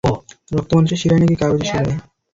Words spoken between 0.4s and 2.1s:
রক্ত মানুষের শিরায় নাকি কাগজের শিরায়?